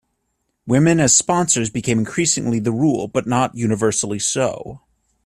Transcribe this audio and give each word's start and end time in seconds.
Women 0.65 0.99
as 0.99 1.15
sponsors 1.15 1.69
became 1.69 1.99
increasingly 1.99 2.57
the 2.57 2.71
rule, 2.71 3.07
but 3.07 3.27
not 3.27 3.53
universally 3.53 4.17
so. 4.17 4.81